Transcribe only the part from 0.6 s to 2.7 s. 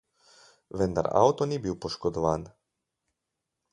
Vendar avto ni bil poškodovan.